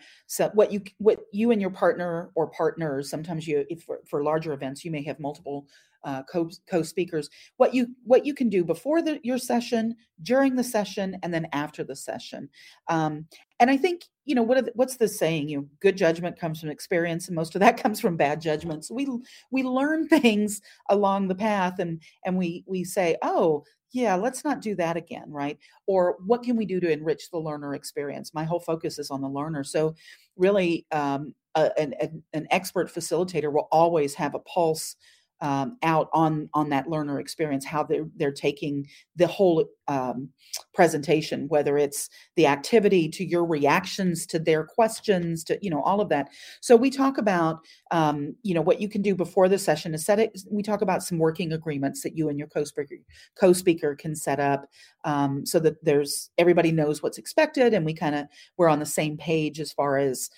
what 0.54 0.72
you 0.72 0.82
what 0.98 1.20
you 1.32 1.50
and 1.50 1.60
your 1.60 1.70
partner 1.70 2.30
or 2.34 2.48
partners 2.48 3.10
sometimes 3.10 3.46
you 3.46 3.64
for, 3.84 4.00
for 4.06 4.22
larger 4.22 4.52
events 4.52 4.84
you 4.84 4.90
may 4.90 5.02
have 5.02 5.18
multiple 5.20 5.66
uh, 6.04 6.22
co 6.22 6.82
speakers 6.82 7.28
what 7.56 7.74
you 7.74 7.88
what 8.04 8.24
you 8.24 8.32
can 8.32 8.48
do 8.48 8.64
before 8.64 9.02
the, 9.02 9.20
your 9.24 9.38
session 9.38 9.94
during 10.22 10.54
the 10.54 10.64
session 10.64 11.16
and 11.22 11.34
then 11.34 11.46
after 11.52 11.82
the 11.82 11.96
session. 11.96 12.48
Um, 12.88 13.26
and 13.60 13.70
i 13.70 13.76
think 13.76 14.04
you 14.24 14.34
know 14.34 14.42
what 14.42 14.70
what's 14.74 14.98
the 14.98 15.08
saying? 15.08 15.48
You 15.48 15.58
know 15.58 15.66
good 15.80 15.96
judgment 15.96 16.38
comes 16.38 16.60
from 16.60 16.68
experience 16.68 17.28
and 17.28 17.34
most 17.34 17.54
of 17.54 17.60
that 17.60 17.76
comes 17.82 17.98
from 17.98 18.16
bad 18.16 18.40
judgments. 18.42 18.90
We 18.90 19.08
we 19.50 19.62
learn 19.62 20.06
things 20.06 20.60
along 20.90 21.28
the 21.28 21.34
path 21.34 21.78
and 21.78 22.02
and 22.26 22.36
we 22.36 22.62
we 22.66 22.84
say 22.84 23.16
oh 23.22 23.64
yeah, 23.92 24.14
let's 24.14 24.44
not 24.44 24.60
do 24.60 24.74
that 24.76 24.96
again, 24.96 25.30
right? 25.30 25.58
Or 25.86 26.16
what 26.26 26.42
can 26.42 26.56
we 26.56 26.66
do 26.66 26.80
to 26.80 26.90
enrich 26.90 27.30
the 27.30 27.38
learner 27.38 27.74
experience? 27.74 28.34
My 28.34 28.44
whole 28.44 28.60
focus 28.60 28.98
is 28.98 29.10
on 29.10 29.20
the 29.20 29.28
learner. 29.28 29.64
So, 29.64 29.94
really, 30.36 30.86
um, 30.92 31.34
a, 31.54 31.70
an, 31.78 31.94
an 32.32 32.46
expert 32.50 32.92
facilitator 32.92 33.52
will 33.52 33.68
always 33.72 34.14
have 34.14 34.34
a 34.34 34.40
pulse 34.40 34.96
um, 35.40 35.76
out 35.82 36.08
on 36.12 36.48
on 36.54 36.68
that 36.70 36.88
learner 36.88 37.20
experience 37.20 37.64
how 37.64 37.82
they're 37.82 38.08
they're 38.16 38.32
taking 38.32 38.86
the 39.16 39.26
whole 39.26 39.64
um, 39.86 40.28
presentation 40.74 41.48
whether 41.48 41.78
it's 41.78 42.10
the 42.36 42.46
activity 42.46 43.08
to 43.08 43.24
your 43.24 43.44
reactions 43.44 44.26
to 44.26 44.38
their 44.38 44.64
questions 44.64 45.44
to 45.44 45.58
you 45.62 45.70
know 45.70 45.82
all 45.82 46.00
of 46.00 46.08
that. 46.08 46.28
So 46.60 46.76
we 46.76 46.90
talk 46.90 47.18
about 47.18 47.60
um, 47.90 48.34
you 48.42 48.54
know 48.54 48.62
what 48.62 48.80
you 48.80 48.88
can 48.88 49.02
do 49.02 49.14
before 49.14 49.48
the 49.48 49.58
session 49.58 49.94
is 49.94 50.04
set 50.04 50.18
it 50.18 50.38
we 50.50 50.62
talk 50.62 50.82
about 50.82 51.02
some 51.02 51.18
working 51.18 51.52
agreements 51.52 52.02
that 52.02 52.16
you 52.16 52.28
and 52.28 52.38
your 52.38 52.48
co-speaker 52.48 52.96
co-speaker 53.38 53.94
can 53.94 54.14
set 54.14 54.40
up 54.40 54.66
um, 55.04 55.44
so 55.46 55.58
that 55.58 55.82
there's 55.84 56.30
everybody 56.38 56.72
knows 56.72 57.02
what's 57.02 57.18
expected 57.18 57.74
and 57.74 57.84
we 57.84 57.94
kind 57.94 58.14
of 58.14 58.26
we're 58.56 58.68
on 58.68 58.78
the 58.78 58.86
same 58.86 59.16
page 59.16 59.60
as 59.60 59.72
far 59.72 59.98
as 59.98 60.30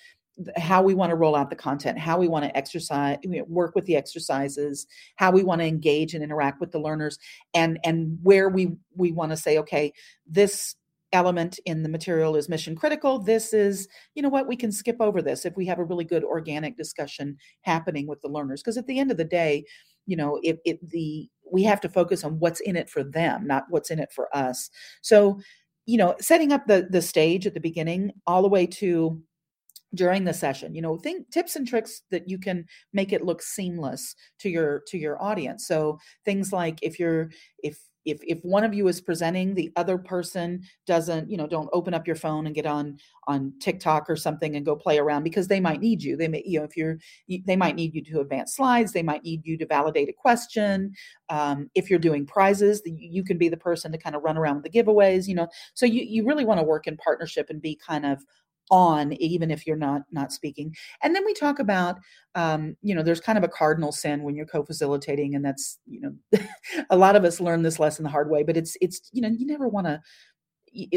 how 0.57 0.81
we 0.81 0.93
want 0.93 1.09
to 1.09 1.15
roll 1.15 1.35
out 1.35 1.49
the 1.49 1.55
content, 1.55 1.97
how 1.97 2.17
we 2.17 2.27
want 2.27 2.45
to 2.45 2.55
exercise, 2.57 3.17
work 3.47 3.75
with 3.75 3.85
the 3.85 3.95
exercises, 3.95 4.87
how 5.15 5.31
we 5.31 5.43
want 5.43 5.61
to 5.61 5.67
engage 5.67 6.13
and 6.13 6.23
interact 6.23 6.59
with 6.59 6.71
the 6.71 6.79
learners, 6.79 7.17
and 7.53 7.79
and 7.83 8.17
where 8.23 8.49
we 8.49 8.73
we 8.95 9.11
want 9.11 9.31
to 9.31 9.37
say, 9.37 9.57
okay, 9.57 9.93
this 10.27 10.75
element 11.13 11.59
in 11.65 11.83
the 11.83 11.89
material 11.89 12.35
is 12.35 12.49
mission 12.49 12.75
critical. 12.75 13.19
This 13.19 13.53
is, 13.53 13.87
you 14.15 14.21
know 14.21 14.29
what, 14.29 14.47
we 14.47 14.55
can 14.55 14.71
skip 14.71 14.97
over 14.99 15.21
this 15.21 15.45
if 15.45 15.55
we 15.57 15.65
have 15.65 15.79
a 15.79 15.83
really 15.83 16.05
good 16.05 16.23
organic 16.23 16.77
discussion 16.77 17.37
happening 17.61 18.07
with 18.07 18.21
the 18.21 18.29
learners. 18.29 18.61
Because 18.61 18.77
at 18.77 18.87
the 18.87 18.99
end 18.99 19.11
of 19.11 19.17
the 19.17 19.25
day, 19.25 19.65
you 20.05 20.15
know, 20.15 20.39
if 20.43 20.57
it 20.65 20.89
the 20.89 21.29
we 21.51 21.63
have 21.63 21.81
to 21.81 21.89
focus 21.89 22.23
on 22.23 22.39
what's 22.39 22.61
in 22.61 22.75
it 22.75 22.89
for 22.89 23.03
them, 23.03 23.45
not 23.45 23.65
what's 23.69 23.91
in 23.91 23.99
it 23.99 24.11
for 24.13 24.35
us. 24.35 24.69
So, 25.01 25.39
you 25.85 25.97
know, 25.97 26.15
setting 26.19 26.51
up 26.51 26.65
the 26.67 26.87
the 26.89 27.01
stage 27.01 27.45
at 27.45 27.53
the 27.53 27.59
beginning 27.59 28.11
all 28.25 28.41
the 28.41 28.47
way 28.47 28.65
to 28.65 29.21
during 29.93 30.23
the 30.23 30.33
session 30.33 30.73
you 30.73 30.81
know 30.81 30.97
think 30.97 31.29
tips 31.31 31.55
and 31.55 31.67
tricks 31.67 32.01
that 32.11 32.29
you 32.29 32.37
can 32.37 32.65
make 32.93 33.11
it 33.11 33.25
look 33.25 33.41
seamless 33.41 34.15
to 34.39 34.49
your 34.49 34.81
to 34.87 34.97
your 34.97 35.21
audience. 35.21 35.67
So 35.67 35.99
things 36.25 36.51
like 36.53 36.79
if 36.81 36.99
you're 36.99 37.29
if 37.63 37.77
if 38.03 38.19
if 38.23 38.39
one 38.41 38.63
of 38.63 38.73
you 38.73 38.87
is 38.87 38.99
presenting 38.99 39.53
the 39.53 39.71
other 39.75 39.95
person 39.95 40.63
doesn't 40.87 41.29
you 41.29 41.37
know 41.37 41.45
don't 41.45 41.69
open 41.71 41.93
up 41.93 42.07
your 42.07 42.15
phone 42.15 42.47
and 42.47 42.55
get 42.55 42.65
on 42.65 42.97
on 43.27 43.53
tiktok 43.61 44.09
or 44.09 44.15
something 44.15 44.55
and 44.55 44.65
go 44.65 44.75
play 44.75 44.97
around 44.97 45.21
because 45.23 45.47
they 45.47 45.59
might 45.59 45.79
need 45.79 46.01
you. 46.01 46.17
They 46.17 46.27
may 46.27 46.41
you 46.45 46.59
know 46.59 46.65
if 46.65 46.75
you're 46.75 46.97
they 47.45 47.55
might 47.55 47.75
need 47.75 47.93
you 47.93 48.03
to 48.05 48.21
advance 48.21 48.55
slides. 48.55 48.91
They 48.91 49.03
might 49.03 49.23
need 49.23 49.45
you 49.45 49.55
to 49.59 49.67
validate 49.67 50.09
a 50.09 50.13
question. 50.13 50.93
Um, 51.29 51.69
if 51.75 51.89
you're 51.89 51.99
doing 51.99 52.25
prizes 52.25 52.81
you 52.85 53.23
can 53.23 53.37
be 53.37 53.49
the 53.49 53.57
person 53.57 53.91
to 53.91 53.97
kind 53.97 54.15
of 54.15 54.23
run 54.23 54.37
around 54.37 54.55
with 54.55 54.71
the 54.71 54.83
giveaways 54.83 55.27
you 55.27 55.35
know. 55.35 55.47
So 55.75 55.85
you, 55.85 56.01
you 56.01 56.25
really 56.25 56.45
want 56.45 56.59
to 56.59 56.65
work 56.65 56.87
in 56.87 56.97
partnership 56.97 57.47
and 57.49 57.61
be 57.61 57.79
kind 57.87 58.05
of 58.05 58.23
on 58.71 59.13
even 59.13 59.51
if 59.51 59.67
you're 59.67 59.75
not 59.75 60.03
not 60.11 60.31
speaking. 60.31 60.73
And 61.03 61.13
then 61.13 61.25
we 61.25 61.33
talk 61.33 61.59
about 61.59 61.97
um, 62.33 62.75
you 62.81 62.95
know 62.95 63.03
there's 63.03 63.19
kind 63.19 63.37
of 63.37 63.43
a 63.43 63.49
cardinal 63.49 63.91
sin 63.91 64.23
when 64.23 64.35
you're 64.35 64.45
co-facilitating 64.45 65.35
and 65.35 65.45
that's 65.45 65.77
you 65.85 66.01
know 66.01 66.39
a 66.89 66.97
lot 66.97 67.15
of 67.15 67.25
us 67.25 67.41
learn 67.41 67.61
this 67.61 67.79
lesson 67.79 68.03
the 68.03 68.09
hard 68.09 68.29
way 68.29 68.43
but 68.43 68.57
it's 68.57 68.77
it's 68.81 69.09
you 69.11 69.21
know 69.21 69.29
you 69.29 69.45
never 69.45 69.67
want 69.67 69.87
to 69.87 69.99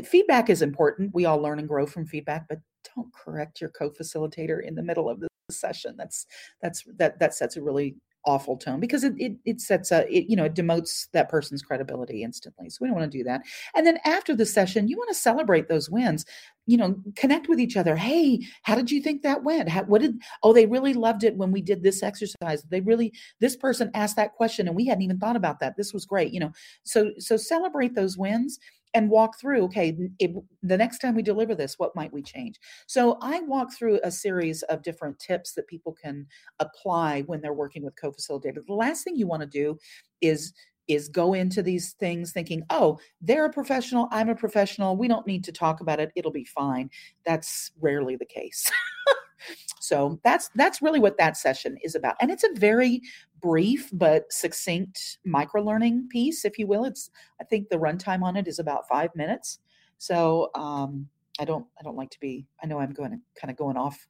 feedback 0.05 0.49
is 0.49 0.63
important. 0.63 1.11
We 1.15 1.25
all 1.25 1.41
learn 1.41 1.59
and 1.59 1.69
grow 1.69 1.87
from 1.87 2.07
feedback 2.07 2.47
but 2.49 2.59
don't 2.95 3.13
correct 3.13 3.61
your 3.61 3.71
co-facilitator 3.71 4.65
in 4.65 4.75
the 4.75 4.83
middle 4.83 5.09
of 5.09 5.21
the 5.21 5.29
session. 5.51 5.97
That's 5.97 6.27
that's 6.63 6.85
that 6.97 7.19
that 7.19 7.35
sets 7.35 7.57
a 7.57 7.63
really 7.63 7.97
awful 8.27 8.57
tone 8.57 8.81
because 8.81 9.05
it, 9.05 9.15
it, 9.19 9.37
it 9.45 9.61
sets 9.61 9.93
a 9.93 10.07
it, 10.15 10.27
you 10.29 10.37
know 10.37 10.45
it 10.45 10.55
demotes 10.55 11.09
that 11.13 11.29
person's 11.29 11.63
credibility 11.63 12.23
instantly. 12.23 12.71
So 12.71 12.79
we 12.81 12.89
don't 12.89 12.97
want 12.97 13.11
to 13.11 13.19
do 13.19 13.25
that. 13.25 13.43
And 13.75 13.87
then 13.87 13.99
after 14.05 14.35
the 14.35 14.47
session 14.47 14.89
you 14.89 14.97
want 14.97 15.09
to 15.09 15.15
celebrate 15.15 15.69
those 15.69 15.91
wins 15.91 16.25
you 16.67 16.77
know 16.77 16.97
connect 17.17 17.49
with 17.49 17.61
each 17.61 17.77
other. 17.77 17.97
Hey 17.97 18.41
how 18.63 18.75
did 18.75 18.91
you 18.91 19.01
think 19.01 19.23
that 19.23 19.45
went? 19.45 19.69
How, 19.69 19.85
what 19.85 20.01
did 20.01 20.21
oh 20.43 20.53
they 20.53 20.67
really 20.67 20.95
loved 20.95 21.25
it 21.25 21.37
when 21.37 21.53
we 21.53 21.63
did 21.63 21.83
this 21.83 22.03
exercise. 22.03 22.63
They 22.65 22.81
really 22.81 23.13
this 23.41 23.57
person 23.57 23.91
asked 23.95 24.17
that 24.17 24.35
question 24.35 24.67
and 24.67 24.77
we 24.77 24.87
hadn't 24.87 25.03
even 25.03 25.19
thought 25.19 25.37
about 25.37 25.61
that. 25.61 25.77
This 25.77 25.93
was 25.93 26.07
great 26.07 26.33
you 26.33 26.41
know. 26.41 26.53
So 26.85 27.13
so 27.19 27.37
celebrate 27.37 27.95
those 27.95 28.17
wins 28.17 28.59
and 28.95 29.11
walk 29.11 29.39
through 29.39 29.65
okay 29.65 29.97
it, 30.19 30.35
the 30.63 30.77
next 30.77 30.99
time 30.99 31.15
we 31.15 31.23
deliver 31.23 31.55
this 31.55 31.79
what 31.79 31.95
might 31.95 32.13
we 32.13 32.23
change? 32.23 32.59
So 32.87 33.19
i 33.21 33.41
walk 33.41 33.73
through 33.73 34.01
a 34.03 34.11
series 34.11 34.63
of 34.65 34.83
different 34.83 35.19
tips 35.19 35.53
that 35.55 35.67
people 35.67 35.93
can 35.93 36.27
apply 36.61 37.23
when 37.23 37.41
they're 37.41 37.53
working 37.53 37.85
with 37.85 37.97
co-facilitator 37.97 38.65
the 38.67 38.75
last 38.75 39.05
thing 39.05 39.17
you 39.17 39.27
want 39.27 39.43
to 39.43 39.47
do 39.49 39.79
is 40.21 40.53
is 40.87 41.09
go 41.09 41.33
into 41.33 41.63
these 41.63 41.93
things 41.93 42.33
thinking 42.33 42.63
oh 42.71 42.99
they're 43.21 43.47
a 43.47 43.53
professional 43.53 44.09
i'm 44.11 44.29
a 44.29 44.35
professional 44.35 44.97
we 44.97 45.09
don't 45.09 45.27
need 45.27 45.45
to 45.45 45.53
talk 45.53 45.81
about 45.81 46.01
it 46.01 46.13
it'll 46.15 46.31
be 46.31 46.45
fine. 46.45 46.91
That's 47.25 47.71
rarely 47.81 48.17
the 48.17 48.27
case 48.27 48.71
so 49.85 50.19
that's 50.25 50.49
that's 50.55 50.81
really 50.81 50.99
what 50.99 51.19
that 51.19 51.37
session 51.37 51.77
is 51.85 51.95
about. 51.95 52.17
And 52.19 52.31
it's 52.31 52.43
a 52.43 52.55
very 52.55 53.03
brief 53.43 53.91
but 53.93 54.33
succinct 54.33 55.19
micro 55.27 55.63
learning 55.63 56.09
piece 56.11 56.47
if 56.47 56.59
you 56.59 56.67
will. 56.67 56.87
It's 56.87 57.11
i 57.41 57.45
think 57.45 57.69
the 57.69 57.77
runtime 57.77 58.23
on 58.23 58.37
it 58.37 58.49
is 58.49 58.59
about 58.59 58.89
five 58.89 59.15
minutes. 59.15 59.59
So 59.99 60.51
um, 60.55 61.09
i 61.39 61.45
don't 61.45 61.67
i 61.79 61.83
don't 61.83 61.97
like 61.97 62.11
to 62.11 62.21
be 62.21 62.47
i 62.63 62.67
know 62.67 62.79
i'm 62.79 62.93
going 62.93 63.21
kind 63.39 63.51
of 63.51 63.57
going 63.57 63.77
off 63.77 64.07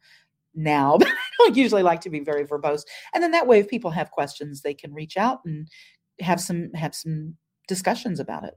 now 0.54 0.96
but 0.98 1.08
i 1.08 1.14
don't 1.38 1.56
usually 1.56 1.82
like 1.82 2.00
to 2.02 2.10
be 2.10 2.20
very 2.20 2.44
verbose. 2.44 2.82
And 3.12 3.22
then 3.22 3.32
that 3.32 3.46
way 3.48 3.58
if 3.58 3.68
people 3.68 3.90
have 3.90 4.12
questions 4.12 4.62
they 4.62 4.74
can 4.74 4.94
reach 4.94 5.16
out 5.16 5.40
and 5.44 5.68
have 6.20 6.40
some 6.40 6.70
have 6.74 6.94
some 6.94 7.36
discussions 7.66 8.20
about 8.20 8.44
it 8.44 8.54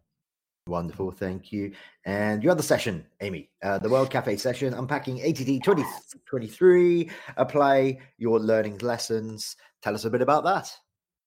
Wonderful, 0.68 1.12
thank 1.12 1.52
you. 1.52 1.72
And 2.06 2.44
your 2.44 2.52
other 2.52 2.64
session, 2.64 3.06
Amy, 3.22 3.50
uh, 3.64 3.78
the 3.80 3.90
World 3.90 4.10
Cafe 4.10 4.36
session, 4.38 4.74
unpacking 4.74 5.18
ATD 5.18 5.64
2023, 5.64 7.10
apply 7.38 8.00
your 8.18 8.40
learning 8.40 8.80
lessons. 8.80 9.56
Tell 9.82 9.96
us 9.96 10.06
a 10.06 10.10
bit 10.10 10.22
about 10.22 10.44
that. 10.44 10.72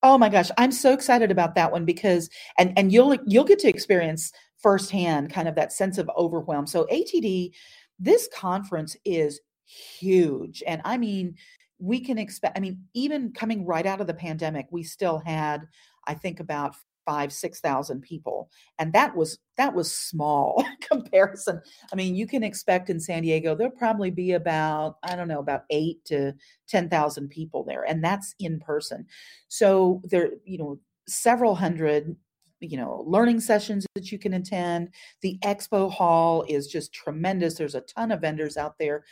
Oh 0.03 0.17
my 0.17 0.29
gosh, 0.29 0.51
I'm 0.57 0.73
so 0.73 0.93
excited 0.93 1.31
about 1.31 1.55
that 1.57 1.73
one 1.73 1.85
because 1.85 2.31
and 2.59 2.73
and 2.79 2.93
you'll 2.93 3.19
you'll 3.27 3.45
get 3.45 3.59
to 3.61 3.69
experience 3.69 4.33
firsthand 4.59 5.31
kind 5.31 5.49
of 5.49 5.55
that 5.57 5.73
sense 5.73 5.99
of 5.99 6.11
overwhelm. 6.17 6.67
So 6.67 6.87
ATD, 6.91 7.53
this 7.99 8.29
conference 8.35 8.97
is 9.05 9.41
huge, 9.65 10.63
and 10.67 10.81
I 10.85 10.97
mean 10.97 11.35
we 11.79 12.01
can 12.01 12.19
expect. 12.19 12.57
I 12.57 12.61
mean, 12.61 12.85
even 12.95 13.33
coming 13.33 13.67
right 13.67 13.87
out 13.87 14.01
of 14.01 14.07
the 14.07 14.15
pandemic, 14.15 14.67
we 14.71 14.83
still 14.83 15.23
had 15.25 15.67
I 16.07 16.15
think 16.15 16.41
about 16.41 16.77
five 17.07 17.33
six 17.33 17.61
thousand 17.61 18.03
people 18.03 18.51
and 18.79 18.93
that 18.93 19.15
was 19.17 19.39
that 19.57 19.75
was 19.75 19.93
small 19.93 20.65
comparison. 20.91 21.61
I 21.93 21.97
mean 21.97 22.15
you 22.15 22.27
can 22.27 22.43
expect 22.43 22.91
in 22.91 23.01
san 23.01 23.23
diego 23.23 23.55
there'll 23.55 23.73
probably 23.73 24.11
be 24.11 24.33
about 24.33 24.97
i 25.03 25.17
don't 25.17 25.29
know 25.29 25.41
about 25.41 25.65
eight 25.71 26.05
to 26.07 26.33
ten 26.69 26.89
thousand 26.89 27.29
people 27.29 27.65
there 27.65 27.85
and 27.85 28.03
that's 28.03 28.35
in 28.39 28.61
person. 28.61 29.07
So 29.49 30.03
there 30.05 30.31
you 30.45 30.59
know 30.59 30.79
several 31.09 31.55
hundred 31.55 32.15
you 32.61 32.77
know 32.77 33.05
learning 33.07 33.41
sessions 33.41 33.87
that 33.95 34.13
you 34.13 34.19
can 34.19 34.35
attend. 34.35 34.91
The 35.23 35.39
expo 35.43 35.91
hall 35.91 36.45
is 36.49 36.67
just 36.67 36.93
tremendous. 36.93 37.55
There's 37.55 37.75
a 37.75 37.81
ton 37.83 38.13
of 38.13 38.21
vendors 38.21 38.57
out 38.57 38.79
there. 38.79 39.05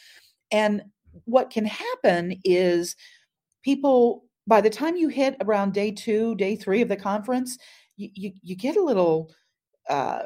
And 0.50 0.83
what 1.25 1.50
can 1.50 1.64
happen 1.64 2.40
is 2.45 2.95
people 3.62 4.25
by 4.48 4.60
the 4.60 4.70
time 4.70 4.96
you 4.96 5.08
hit 5.08 5.36
around 5.42 5.74
day 5.74 5.92
two, 5.92 6.34
day 6.36 6.56
three 6.56 6.82
of 6.82 6.88
the 6.88 6.96
conference, 6.96 7.58
you 7.96 8.08
you, 8.14 8.32
you 8.42 8.56
get 8.56 8.76
a 8.76 8.82
little 8.82 9.30
uh, 9.88 10.22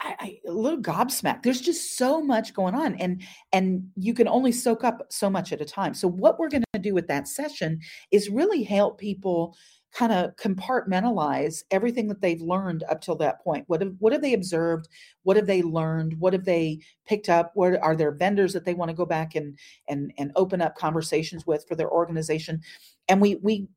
I, 0.00 0.14
I, 0.18 0.38
a 0.48 0.52
little 0.52 0.80
gobsmacked. 0.80 1.42
There's 1.42 1.60
just 1.60 1.96
so 1.96 2.22
much 2.22 2.54
going 2.54 2.74
on, 2.74 2.94
and 2.96 3.22
and 3.52 3.88
you 3.96 4.14
can 4.14 4.28
only 4.28 4.52
soak 4.52 4.84
up 4.84 5.06
so 5.10 5.28
much 5.28 5.52
at 5.52 5.60
a 5.60 5.64
time. 5.64 5.94
So 5.94 6.08
what 6.08 6.38
we're 6.38 6.48
going 6.48 6.64
to 6.72 6.78
do 6.78 6.94
with 6.94 7.08
that 7.08 7.28
session 7.28 7.80
is 8.10 8.30
really 8.30 8.62
help 8.62 8.98
people 8.98 9.56
kind 9.92 10.12
of 10.12 10.36
compartmentalize 10.36 11.62
everything 11.70 12.08
that 12.08 12.20
they've 12.20 12.42
learned 12.42 12.84
up 12.90 13.00
till 13.00 13.16
that 13.16 13.42
point. 13.42 13.64
What 13.68 13.80
have 13.80 13.94
what 13.98 14.12
have 14.12 14.22
they 14.22 14.34
observed? 14.34 14.88
What 15.22 15.36
have 15.36 15.46
they 15.46 15.62
learned? 15.62 16.18
What 16.18 16.32
have 16.32 16.44
they 16.44 16.80
picked 17.06 17.28
up? 17.28 17.52
What 17.54 17.80
are 17.82 17.96
there 17.96 18.12
vendors 18.12 18.52
that 18.52 18.64
they 18.64 18.74
want 18.74 18.90
to 18.90 18.96
go 18.96 19.06
back 19.06 19.34
and 19.34 19.58
and 19.88 20.12
and 20.18 20.32
open 20.36 20.60
up 20.60 20.76
conversations 20.76 21.46
with 21.46 21.66
for 21.66 21.74
their 21.74 21.90
organization? 21.90 22.60
And 23.08 23.20
we 23.20 23.36
we 23.36 23.68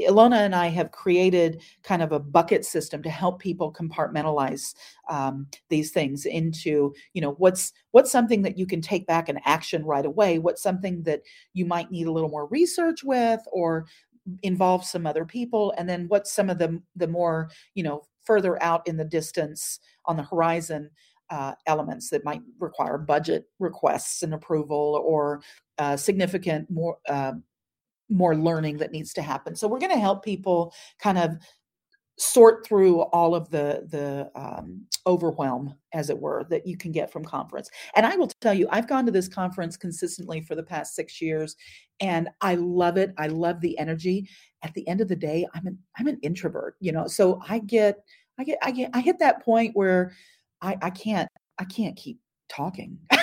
Ilona 0.00 0.36
and 0.36 0.54
I 0.54 0.68
have 0.68 0.90
created 0.90 1.62
kind 1.82 2.02
of 2.02 2.12
a 2.12 2.18
bucket 2.18 2.64
system 2.64 3.02
to 3.02 3.10
help 3.10 3.40
people 3.40 3.72
compartmentalize 3.72 4.74
um, 5.10 5.46
these 5.68 5.90
things 5.90 6.24
into, 6.24 6.94
you 7.12 7.20
know, 7.20 7.32
what's 7.32 7.72
what's 7.90 8.10
something 8.10 8.42
that 8.42 8.58
you 8.58 8.66
can 8.66 8.80
take 8.80 9.06
back 9.06 9.28
and 9.28 9.40
action 9.44 9.84
right 9.84 10.06
away. 10.06 10.38
What's 10.38 10.62
something 10.62 11.02
that 11.02 11.22
you 11.52 11.66
might 11.66 11.90
need 11.90 12.06
a 12.06 12.12
little 12.12 12.30
more 12.30 12.46
research 12.46 13.04
with, 13.04 13.40
or 13.52 13.86
involve 14.42 14.84
some 14.84 15.06
other 15.06 15.24
people 15.24 15.72
and 15.78 15.88
then 15.88 16.06
what's 16.08 16.32
some 16.32 16.50
of 16.50 16.58
the 16.58 16.80
the 16.96 17.06
more 17.06 17.48
you 17.74 17.82
know 17.82 18.02
further 18.24 18.60
out 18.62 18.86
in 18.88 18.96
the 18.96 19.04
distance 19.04 19.78
on 20.06 20.16
the 20.16 20.22
horizon 20.22 20.90
uh, 21.30 21.52
elements 21.66 22.10
that 22.10 22.24
might 22.24 22.40
require 22.58 22.98
budget 22.98 23.46
requests 23.58 24.22
and 24.22 24.34
approval 24.34 25.02
or 25.04 25.42
uh, 25.78 25.96
significant 25.96 26.70
more 26.70 26.98
uh, 27.08 27.32
more 28.08 28.36
learning 28.36 28.76
that 28.76 28.92
needs 28.92 29.12
to 29.12 29.22
happen. 29.22 29.56
So 29.56 29.66
we're 29.66 29.80
going 29.80 29.92
to 29.92 29.98
help 29.98 30.24
people 30.24 30.72
kind 31.00 31.18
of 31.18 31.38
sort 32.18 32.66
through 32.66 33.00
all 33.02 33.34
of 33.34 33.50
the 33.50 33.86
the 33.90 34.30
um, 34.34 34.86
overwhelm 35.06 35.74
as 35.92 36.08
it 36.08 36.18
were 36.18 36.44
that 36.48 36.66
you 36.66 36.76
can 36.76 36.90
get 36.90 37.12
from 37.12 37.24
conference. 37.24 37.68
And 37.94 38.06
i 38.06 38.16
will 38.16 38.30
tell 38.40 38.54
you 38.54 38.66
i've 38.70 38.88
gone 38.88 39.04
to 39.06 39.12
this 39.12 39.28
conference 39.28 39.76
consistently 39.76 40.40
for 40.40 40.54
the 40.54 40.62
past 40.62 40.94
six 40.94 41.20
years 41.20 41.56
and 42.00 42.28
i 42.40 42.54
love 42.54 42.96
it. 42.96 43.12
I 43.18 43.28
love 43.28 43.60
the 43.60 43.78
energy. 43.78 44.28
At 44.62 44.74
the 44.74 44.86
end 44.88 45.00
of 45.00 45.08
the 45.08 45.16
day 45.16 45.46
i'm 45.54 45.66
an 45.66 45.78
i'm 45.98 46.06
an 46.08 46.18
introvert 46.22 46.76
you 46.80 46.92
know? 46.92 47.06
So 47.06 47.40
i 47.48 47.58
get 47.58 47.98
i 48.38 48.44
get 48.44 48.58
i 48.62 48.70
get 48.70 48.90
i 48.94 49.00
hit 49.00 49.18
that 49.18 49.44
point 49.44 49.76
where 49.76 50.12
i 50.62 50.76
i 50.82 50.90
can't 50.90 51.28
i 51.58 51.64
can't 51.64 51.96
keep 51.96 52.18
talking 52.48 52.98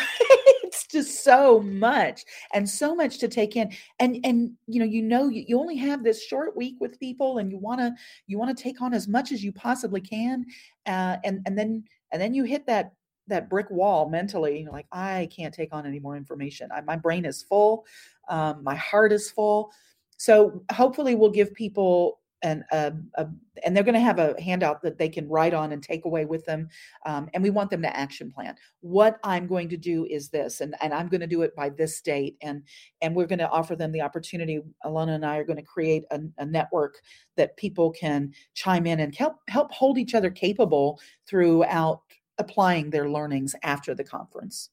just 0.94 1.24
so 1.24 1.60
much 1.60 2.24
and 2.54 2.70
so 2.70 2.96
much 2.96 3.18
to 3.20 3.28
take 3.28 3.58
in. 3.58 3.72
And 4.00 4.20
and 4.24 4.52
you 4.68 4.80
know 4.80 4.86
you 4.86 5.02
know 5.02 5.28
you, 5.28 5.44
you 5.48 5.60
only 5.60 5.76
have 5.78 6.04
this 6.04 6.24
short 6.24 6.56
week 6.56 6.76
with 6.80 7.00
people 7.00 7.40
and 7.40 7.52
you 7.52 7.58
want 7.58 7.82
to 7.82 7.94
you 8.28 8.40
want 8.40 8.56
to 8.56 8.64
take 8.64 8.82
on 8.82 8.94
as 8.94 9.08
much 9.08 9.32
as 9.32 9.44
you 9.44 9.52
possibly 9.52 10.02
can 10.02 10.46
uh, 10.86 11.18
and 11.24 11.42
and 11.46 11.58
then 11.58 11.84
and 12.12 12.22
then 12.22 12.34
you 12.34 12.44
hit 12.44 12.66
that 12.68 12.94
that 13.28 13.50
brick 13.50 13.70
wall 13.70 14.10
mentally 14.10 14.62
you're 14.62 14.72
like 14.72 14.86
i 14.92 15.30
can't 15.34 15.54
take 15.54 15.74
on 15.74 15.86
any 15.86 16.00
more 16.00 16.16
information. 16.18 16.70
I, 16.74 16.82
my 16.82 16.98
brain 16.98 17.26
is 17.26 17.42
full 17.42 17.86
um, 18.30 18.64
my 18.64 18.76
heart 18.76 19.12
is 19.12 19.30
full. 19.30 19.72
So 20.18 20.64
hopefully 20.72 21.16
we'll 21.16 21.32
give 21.32 21.54
people 21.54 22.20
and 22.44 22.64
a, 22.72 22.94
a, 23.16 23.28
and 23.66 23.76
they're 23.76 23.84
going 23.84 23.94
to 23.94 24.00
have 24.00 24.20
a 24.20 24.40
handout 24.42 24.82
that 24.82 24.98
they 24.98 25.10
can 25.10 25.28
write 25.28 25.54
on 25.54 25.72
and 25.72 25.82
take 25.82 26.06
away 26.06 26.26
with 26.26 26.46
them 26.46 26.70
um, 27.06 27.30
and 27.34 27.42
we 27.42 27.50
want 27.50 27.70
them 27.70 27.82
to 27.82 27.98
action 27.98 28.32
plan. 28.32 28.56
What 28.82 29.20
i'm 29.24 29.48
going 29.48 29.70
to 29.70 29.78
do 29.78 30.06
is 30.06 30.30
this 30.30 30.62
and, 30.62 30.76
and 30.82 30.94
i'm 30.94 31.08
going 31.08 31.22
to 31.22 31.28
do 31.28 31.42
it 31.42 31.56
by 31.56 31.70
this 31.70 32.02
date 32.02 32.38
and 32.42 32.64
and 33.02 33.16
we're 33.16 33.28
going 33.28 33.40
to 33.40 33.50
offer 33.50 33.76
them 33.76 33.92
the 33.92 34.02
opportunity 34.02 34.62
Ilona 34.86 35.16
and 35.16 35.26
i 35.26 35.38
are 35.38 35.46
going 35.46 35.58
to 35.58 35.64
create 35.64 36.04
a, 36.12 36.20
a 36.38 36.46
network 36.46 36.96
that 37.38 37.58
people 37.58 37.92
can 37.92 38.34
chime 38.54 38.86
in 38.86 39.00
and 39.00 39.16
help 39.16 39.38
help 39.48 39.72
hold 39.72 39.98
each 39.98 40.14
other 40.14 40.30
capable 40.30 41.00
throughout 41.28 42.02
applying 42.38 42.90
their 42.90 43.10
learnings 43.10 43.56
after 43.64 43.94
the 43.94 44.04
conference. 44.04 44.70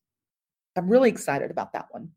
I'm 0.76 0.88
really 0.88 1.08
excited 1.08 1.50
about 1.50 1.72
that 1.72 1.86
one. 1.90 2.10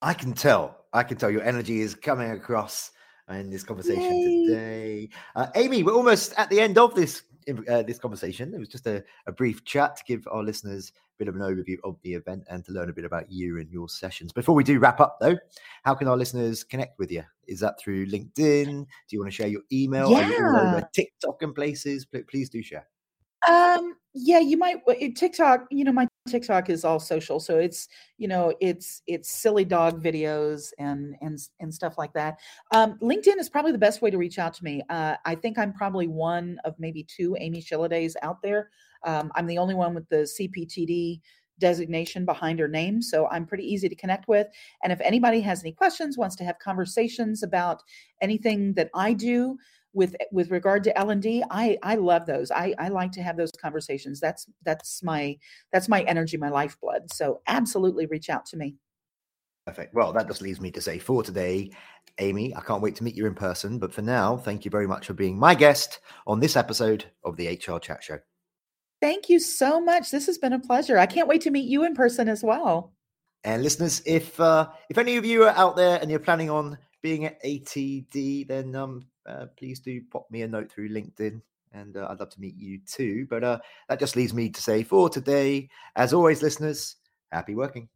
I 0.00 0.14
can 0.14 0.32
tell. 0.32 0.84
I 0.92 1.04
can 1.04 1.16
tell. 1.16 1.30
Your 1.30 1.42
energy 1.42 1.80
is 1.80 1.94
coming 1.94 2.30
across 2.32 2.90
in 3.36 3.50
this 3.50 3.62
conversation 3.62 4.02
Yay. 4.02 4.46
today. 4.46 5.08
Uh, 5.34 5.46
Amy, 5.54 5.82
we're 5.82 5.94
almost 5.94 6.34
at 6.36 6.48
the 6.50 6.60
end 6.60 6.78
of 6.78 6.94
this 6.94 7.22
uh, 7.68 7.82
this 7.82 7.98
conversation. 7.98 8.54
It 8.54 8.58
was 8.58 8.68
just 8.68 8.86
a, 8.86 9.02
a, 9.26 9.32
brief 9.32 9.64
chat 9.64 9.96
to 9.96 10.04
give 10.06 10.26
our 10.30 10.42
listeners 10.42 10.92
a 10.94 11.18
bit 11.18 11.28
of 11.28 11.34
an 11.34 11.42
overview 11.42 11.76
of 11.84 11.96
the 12.02 12.14
event 12.14 12.44
and 12.48 12.64
to 12.64 12.72
learn 12.72 12.88
a 12.88 12.92
bit 12.92 13.04
about 13.04 13.30
you 13.30 13.58
and 13.58 13.68
your 13.70 13.88
sessions. 13.88 14.32
Before 14.32 14.54
we 14.54 14.64
do 14.64 14.78
wrap 14.78 15.00
up, 15.00 15.18
though, 15.20 15.36
how 15.82 15.94
can 15.94 16.08
our 16.08 16.16
listeners 16.16 16.62
connect 16.62 16.98
with 16.98 17.10
you? 17.10 17.24
Is 17.48 17.60
that 17.60 17.80
through 17.80 18.06
LinkedIn? 18.06 18.66
Do 18.66 18.86
you 19.10 19.18
want 19.18 19.32
to 19.32 19.36
share 19.36 19.48
your 19.48 19.62
email? 19.72 20.10
Yeah. 20.10 20.18
Are 20.18 20.30
you 20.30 20.46
all 20.46 20.56
over 20.56 20.88
TikTok 20.92 21.42
and 21.42 21.54
places? 21.54 22.06
Please 22.28 22.48
do 22.48 22.62
share. 22.62 22.86
Um, 23.48 23.96
yeah, 24.14 24.38
you 24.38 24.56
might 24.56 24.78
TikTok, 25.16 25.66
you 25.70 25.84
know, 25.84 25.92
my 25.92 26.06
TikTok 26.28 26.70
is 26.70 26.84
all 26.84 27.00
social. 27.00 27.40
So 27.40 27.58
it's, 27.58 27.88
you 28.16 28.28
know, 28.28 28.54
it's 28.60 29.02
it's 29.06 29.30
silly 29.30 29.64
dog 29.64 30.02
videos 30.02 30.70
and 30.78 31.16
and 31.20 31.38
and 31.60 31.74
stuff 31.74 31.98
like 31.98 32.12
that. 32.12 32.38
Um, 32.72 32.98
LinkedIn 33.02 33.38
is 33.38 33.48
probably 33.48 33.72
the 33.72 33.78
best 33.78 34.02
way 34.02 34.10
to 34.10 34.18
reach 34.18 34.38
out 34.38 34.54
to 34.54 34.64
me. 34.64 34.82
Uh, 34.88 35.16
I 35.24 35.34
think 35.34 35.58
I'm 35.58 35.72
probably 35.72 36.06
one 36.06 36.58
of 36.64 36.74
maybe 36.78 37.04
two 37.04 37.36
Amy 37.40 37.60
Shillidays 37.60 38.14
out 38.22 38.40
there. 38.42 38.70
Um, 39.04 39.32
I'm 39.34 39.46
the 39.46 39.58
only 39.58 39.74
one 39.74 39.94
with 39.94 40.08
the 40.08 40.28
CPTD 40.38 41.20
designation 41.58 42.24
behind 42.24 42.58
her 42.58 42.68
name. 42.68 43.02
So 43.02 43.28
I'm 43.28 43.46
pretty 43.46 43.64
easy 43.64 43.88
to 43.88 43.94
connect 43.94 44.28
with. 44.28 44.46
And 44.82 44.92
if 44.92 45.00
anybody 45.00 45.40
has 45.42 45.62
any 45.62 45.72
questions, 45.72 46.18
wants 46.18 46.36
to 46.36 46.44
have 46.44 46.58
conversations 46.58 47.42
about 47.42 47.82
anything 48.20 48.74
that 48.74 48.90
I 48.94 49.12
do, 49.12 49.58
with 49.92 50.16
with 50.30 50.50
regard 50.50 50.84
to 50.84 50.96
l&d 50.98 51.44
i 51.50 51.76
i 51.82 51.94
love 51.94 52.26
those. 52.26 52.50
I 52.50 52.74
i 52.78 52.88
like 52.88 53.12
to 53.12 53.22
have 53.22 53.36
those 53.36 53.52
conversations. 53.52 54.20
That's 54.20 54.46
that's 54.64 55.02
my 55.02 55.38
that's 55.72 55.88
my 55.88 56.02
energy 56.02 56.36
my 56.36 56.48
lifeblood. 56.48 57.12
So 57.12 57.40
absolutely 57.46 58.06
reach 58.06 58.30
out 58.30 58.46
to 58.46 58.56
me. 58.56 58.76
Perfect. 59.66 59.94
Well 59.94 60.12
that 60.12 60.28
just 60.28 60.42
leaves 60.42 60.60
me 60.60 60.70
to 60.72 60.80
say 60.80 60.98
for 60.98 61.22
today 61.22 61.70
amy 62.18 62.54
i 62.54 62.60
can't 62.60 62.82
wait 62.82 62.94
to 62.94 63.04
meet 63.04 63.14
you 63.14 63.24
in 63.24 63.34
person 63.34 63.78
but 63.78 63.90
for 63.90 64.02
now 64.02 64.36
thank 64.36 64.66
you 64.66 64.70
very 64.70 64.86
much 64.86 65.06
for 65.06 65.14
being 65.14 65.38
my 65.38 65.54
guest 65.54 65.98
on 66.26 66.40
this 66.40 66.56
episode 66.56 67.06
of 67.24 67.38
the 67.38 67.48
hr 67.66 67.78
chat 67.78 68.02
show. 68.02 68.18
Thank 69.02 69.28
you 69.28 69.40
so 69.40 69.80
much. 69.80 70.12
This 70.12 70.26
has 70.26 70.38
been 70.38 70.52
a 70.52 70.60
pleasure. 70.60 70.96
I 70.96 71.06
can't 71.06 71.26
wait 71.26 71.40
to 71.42 71.50
meet 71.50 71.68
you 71.68 71.84
in 71.84 71.92
person 71.92 72.28
as 72.28 72.44
well. 72.44 72.94
And 73.42 73.60
listeners 73.60 74.00
if 74.06 74.38
uh 74.38 74.68
if 74.88 74.96
any 74.96 75.16
of 75.16 75.24
you 75.24 75.42
are 75.42 75.56
out 75.56 75.74
there 75.74 75.98
and 76.00 76.08
you're 76.08 76.20
planning 76.20 76.48
on 76.48 76.78
being 77.02 77.24
at 77.24 77.42
atd 77.42 78.46
then 78.46 78.76
um 78.76 79.04
uh, 79.26 79.46
please 79.56 79.80
do 79.80 80.00
pop 80.10 80.30
me 80.30 80.42
a 80.42 80.48
note 80.48 80.70
through 80.70 80.88
LinkedIn 80.88 81.40
and 81.74 81.96
uh, 81.96 82.06
I'd 82.10 82.20
love 82.20 82.30
to 82.30 82.40
meet 82.40 82.56
you 82.56 82.80
too. 82.86 83.26
But 83.28 83.44
uh, 83.44 83.58
that 83.88 83.98
just 83.98 84.16
leaves 84.16 84.34
me 84.34 84.50
to 84.50 84.60
say 84.60 84.82
for 84.82 85.08
today, 85.08 85.68
as 85.96 86.12
always, 86.12 86.42
listeners, 86.42 86.96
happy 87.30 87.54
working. 87.54 87.88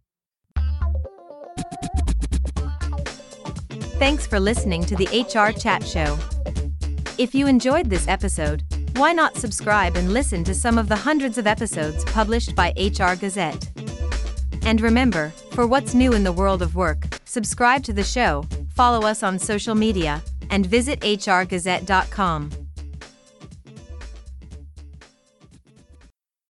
Thanks 3.99 4.27
for 4.27 4.39
listening 4.39 4.85
to 4.85 4.97
the 4.97 5.07
HR 5.07 5.59
Chat 5.59 5.83
Show. 5.83 6.19
If 7.19 7.35
you 7.35 7.47
enjoyed 7.47 7.89
this 7.89 8.09
episode, 8.09 8.63
why 8.97 9.13
not 9.13 9.37
subscribe 9.37 9.97
and 9.97 10.13
listen 10.13 10.45
to 10.45 10.55
some 10.55 10.79
of 10.79 10.89
the 10.89 10.97
hundreds 10.97 11.39
of 11.39 11.47
episodes 11.47 12.05
published 12.05 12.55
by 12.55 12.75
HR 12.77 13.15
Gazette? 13.15 13.71
And 14.63 14.81
remember, 14.81 15.33
for 15.53 15.67
what's 15.67 15.95
new 15.95 16.13
in 16.13 16.25
the 16.25 16.33
world 16.33 16.61
of 16.61 16.75
work, 16.75 17.07
subscribe 17.25 17.85
to 17.85 17.93
the 17.93 18.03
show, 18.03 18.45
follow 18.75 19.07
us 19.07 19.23
on 19.23 19.39
social 19.39 19.75
media, 19.75 20.23
and 20.51 20.67
visit 20.67 21.01
hrgazette.com. 21.01 22.66